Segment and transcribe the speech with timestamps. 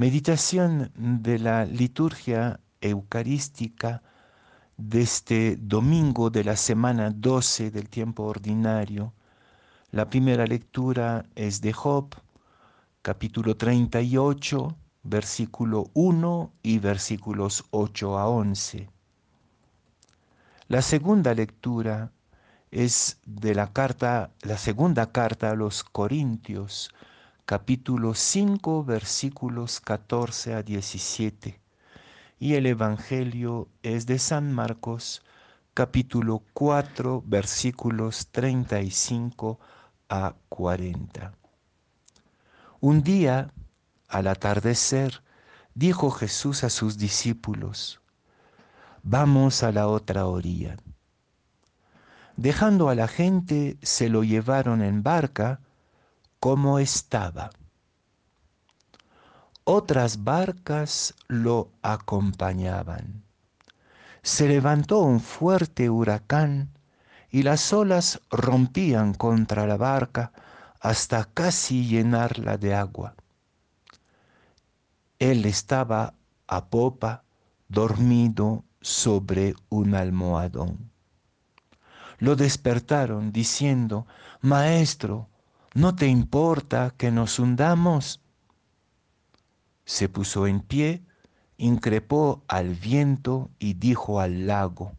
[0.00, 4.02] Meditación de la liturgia eucarística
[4.78, 9.12] de este domingo de la semana 12 del tiempo ordinario.
[9.90, 12.14] La primera lectura es de Job,
[13.02, 18.88] capítulo 38, versículo 1 y versículos 8 a 11.
[20.68, 22.10] La segunda lectura
[22.70, 26.90] es de la carta, la segunda carta a los Corintios,
[27.50, 31.60] capítulo 5, versículos 14 a 17.
[32.38, 35.24] Y el Evangelio es de San Marcos,
[35.74, 39.58] capítulo 4, versículos 35
[40.08, 41.32] a 40.
[42.78, 43.52] Un día,
[44.06, 45.24] al atardecer,
[45.74, 48.00] dijo Jesús a sus discípulos,
[49.02, 50.76] vamos a la otra orilla.
[52.36, 55.58] Dejando a la gente, se lo llevaron en barca
[56.40, 57.50] como estaba.
[59.64, 63.22] Otras barcas lo acompañaban.
[64.22, 66.70] Se levantó un fuerte huracán
[67.30, 70.32] y las olas rompían contra la barca
[70.80, 73.14] hasta casi llenarla de agua.
[75.18, 76.14] Él estaba
[76.46, 77.22] a popa,
[77.68, 80.90] dormido sobre un almohadón.
[82.18, 84.06] Lo despertaron diciendo,
[84.40, 85.29] Maestro,
[85.74, 88.20] ¿no te importa que nos hundamos?
[89.84, 91.04] Se puso en pie,
[91.56, 94.96] increpó al viento y dijo al lago,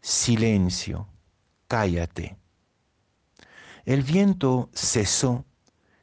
[0.00, 1.08] Silencio,
[1.68, 2.36] cállate.
[3.84, 5.44] El viento cesó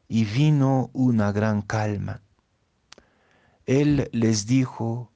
[0.08, 2.22] y vino una gran calma.
[3.66, 5.12] Él les dijo,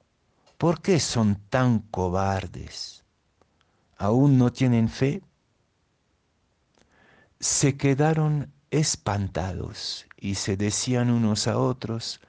[0.58, 3.04] ¿por qué son tan cobardes?
[3.96, 5.22] ¿Aún no tienen fe?
[7.42, 12.20] Se quedaron espantados y se decían unos a otros,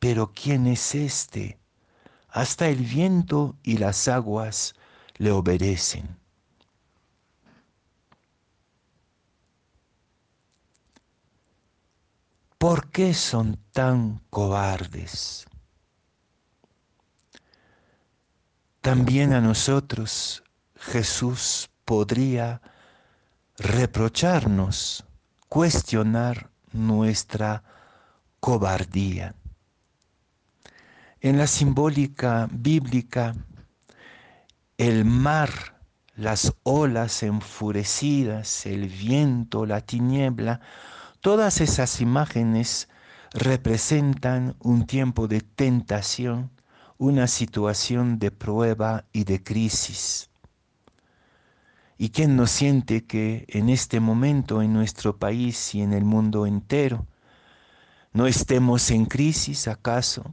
[0.00, 1.60] pero ¿quién es este?
[2.28, 4.74] Hasta el viento y las aguas
[5.16, 6.18] le obedecen.
[12.58, 15.46] ¿Por qué son tan cobardes?
[18.80, 20.42] También a nosotros
[20.74, 22.60] Jesús podría
[23.58, 25.04] reprocharnos,
[25.48, 27.62] cuestionar nuestra
[28.40, 29.34] cobardía.
[31.20, 33.34] En la simbólica bíblica,
[34.76, 35.50] el mar,
[36.14, 40.60] las olas enfurecidas, el viento, la tiniebla,
[41.20, 42.88] Todas esas imágenes
[43.32, 46.52] representan un tiempo de tentación,
[46.96, 50.30] una situación de prueba y de crisis.
[51.98, 56.46] ¿Y quién no siente que en este momento en nuestro país y en el mundo
[56.46, 57.06] entero
[58.12, 60.32] no estemos en crisis acaso?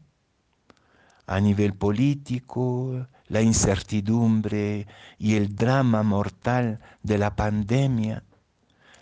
[1.28, 4.88] A nivel político, la incertidumbre
[5.18, 8.24] y el drama mortal de la pandemia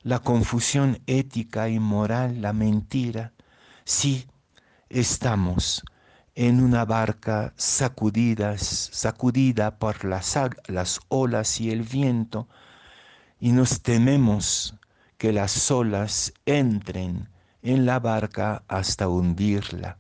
[0.04, 3.34] la confusión ética y moral, la mentira.
[3.86, 4.28] Sí,
[4.90, 5.84] estamos
[6.36, 12.48] en una barca sacudidas, sacudida por las, las olas y el viento,
[13.40, 14.76] y nos tememos
[15.18, 17.30] que las olas entren
[17.62, 20.00] en la barca hasta hundirla,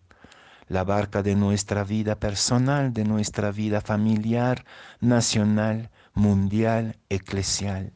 [0.67, 4.65] la barca de nuestra vida personal, de nuestra vida familiar,
[4.99, 7.93] nacional, mundial, eclesial.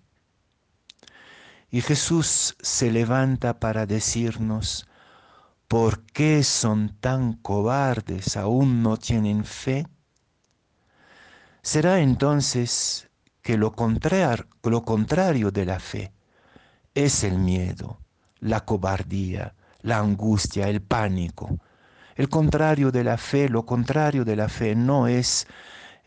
[1.69, 4.87] Y Jesús se levanta para decirnos,
[5.67, 8.37] ¿por qué son tan cobardes?
[8.37, 9.85] ¿Aún no tienen fe?
[11.61, 13.09] Será entonces
[13.41, 13.75] que lo,
[14.63, 16.13] lo contrario de la fe
[16.95, 17.99] es el miedo,
[18.39, 21.59] la cobardía, la angustia, el pánico.
[22.15, 25.47] El contrario de la fe, lo contrario de la fe no es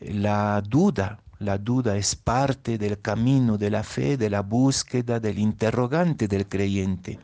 [0.00, 5.38] la duda, la duda es parte del camino de la fe, de la búsqueda, del
[5.38, 7.20] interrogante del creyente.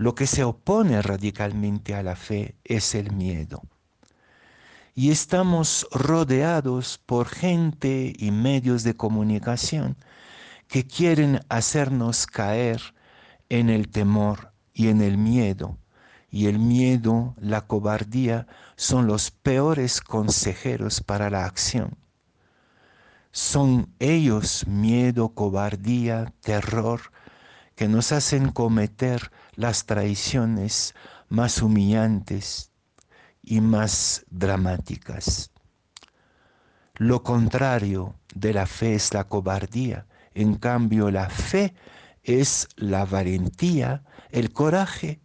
[0.00, 3.60] Lo que se opone radicalmente a la fe es el miedo.
[4.94, 9.98] Y estamos rodeados por gente y medios de comunicación
[10.68, 12.80] que quieren hacernos caer
[13.50, 15.76] en el temor y en el miedo.
[16.30, 18.46] Y el miedo, la cobardía
[18.76, 21.98] son los peores consejeros para la acción.
[23.32, 27.02] Son ellos miedo, cobardía, terror,
[27.80, 30.94] que nos hacen cometer las traiciones
[31.30, 32.72] más humillantes
[33.42, 35.50] y más dramáticas.
[36.96, 40.06] Lo contrario de la fe es la cobardía.
[40.34, 41.72] En cambio, la fe
[42.22, 45.22] es la valentía, el coraje,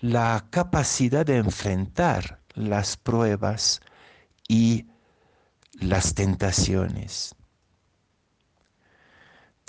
[0.00, 3.80] la capacidad de enfrentar las pruebas
[4.48, 4.86] y
[5.74, 7.36] las tentaciones.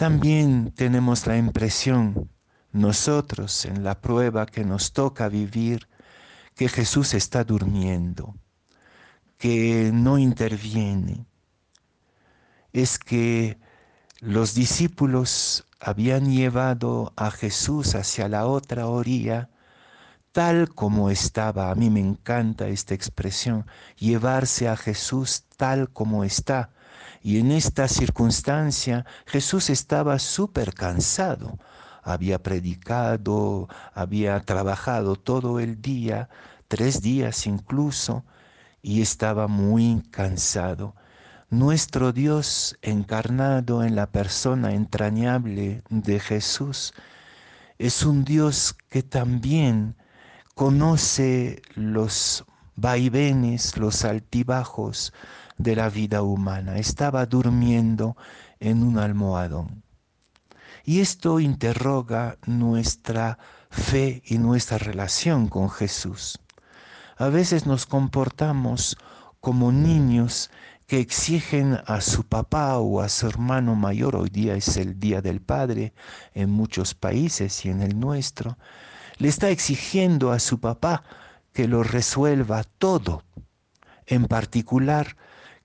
[0.01, 2.31] También tenemos la impresión
[2.71, 5.89] nosotros en la prueba que nos toca vivir
[6.55, 8.33] que Jesús está durmiendo,
[9.37, 11.27] que no interviene.
[12.73, 13.59] Es que
[14.21, 19.51] los discípulos habían llevado a Jesús hacia la otra orilla
[20.31, 21.71] tal como estaba.
[21.71, 23.65] A mí me encanta esta expresión,
[23.97, 26.71] llevarse a Jesús tal como está.
[27.21, 31.59] Y en esta circunstancia Jesús estaba súper cansado.
[32.03, 36.29] Había predicado, había trabajado todo el día,
[36.67, 38.25] tres días incluso,
[38.81, 40.95] y estaba muy cansado.
[41.51, 46.93] Nuestro Dios encarnado en la persona entrañable de Jesús
[47.77, 49.95] es un Dios que también
[50.55, 52.45] conoce los
[52.75, 55.13] vaivenes, los altibajos
[55.57, 56.77] de la vida humana.
[56.77, 58.17] Estaba durmiendo
[58.59, 59.83] en un almohadón.
[60.83, 63.37] Y esto interroga nuestra
[63.69, 66.39] fe y nuestra relación con Jesús.
[67.17, 68.97] A veces nos comportamos
[69.39, 70.49] como niños
[70.87, 75.21] que exigen a su papá o a su hermano mayor, hoy día es el Día
[75.21, 75.93] del Padre
[76.33, 78.57] en muchos países y en el nuestro,
[79.17, 81.03] le está exigiendo a su papá
[81.53, 83.23] que lo resuelva todo,
[84.05, 85.15] en particular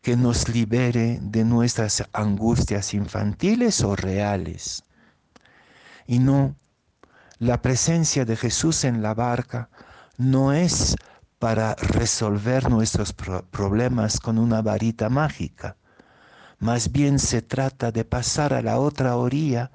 [0.02, 4.84] que nos libere de nuestras angustias infantiles o reales.
[6.06, 6.54] Y no,
[7.38, 9.68] la presencia de Jesús en la barca
[10.16, 10.96] no es
[11.38, 15.76] para resolver nuestros problemas con una varita mágica.
[16.58, 19.70] Más bien se trata de pasar a la otra orilla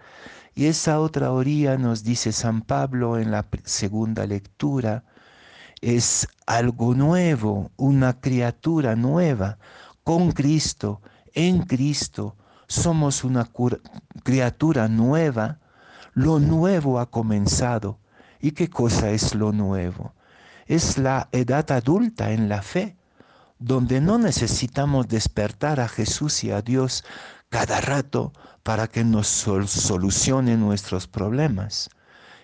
[0.53, 5.03] y esa otra orilla, nos dice San Pablo en la segunda lectura,
[5.81, 9.57] es algo nuevo, una criatura nueva,
[10.03, 11.01] con Cristo,
[11.33, 12.35] en Cristo,
[12.67, 13.49] somos una
[14.23, 15.59] criatura nueva,
[16.13, 17.99] lo nuevo ha comenzado.
[18.39, 20.13] ¿Y qué cosa es lo nuevo?
[20.65, 22.97] Es la edad adulta en la fe,
[23.59, 27.03] donde no necesitamos despertar a Jesús y a Dios
[27.51, 28.31] cada rato
[28.63, 31.89] para que nos solucione nuestros problemas.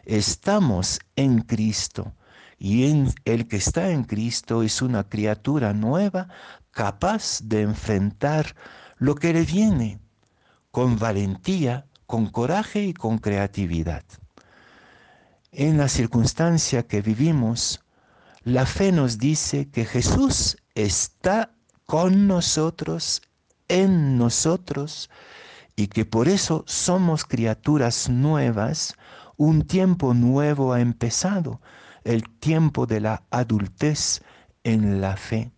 [0.03, 2.13] Estamos en Cristo
[2.59, 6.27] y en el que está en Cristo es una criatura nueva
[6.71, 8.53] capaz de enfrentar
[8.97, 10.01] lo que le viene
[10.71, 14.03] con valentía, con coraje y con creatividad.
[15.53, 17.79] En la circunstancia que vivimos,
[18.43, 21.53] la fe nos dice que Jesús está
[21.85, 23.21] con nosotros
[23.67, 25.09] en nosotros
[25.75, 28.95] y que por eso somos criaturas nuevas,
[29.37, 31.61] un tiempo nuevo ha empezado,
[32.03, 34.21] el tiempo de la adultez
[34.63, 35.51] en la fe.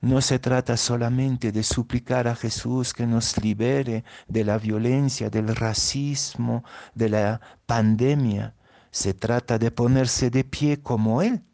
[0.00, 5.54] No se trata solamente de suplicar a Jesús que nos libere de la violencia, del
[5.54, 6.64] racismo,
[6.94, 8.54] de la pandemia.
[8.90, 11.44] Se trata de ponerse de pie como Él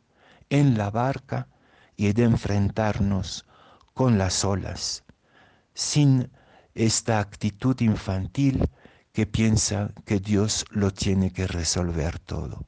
[0.48, 1.48] en la barca
[1.96, 3.47] y de enfrentarnos
[3.98, 5.02] con las olas,
[5.74, 6.30] sin
[6.76, 8.70] esta actitud infantil
[9.12, 12.64] que piensa que Dios lo tiene que resolver todo.